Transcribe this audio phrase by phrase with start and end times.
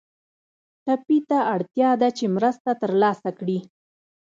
[0.85, 3.59] ټپي ته اړتیا ده چې مرسته تر لاسه کړي.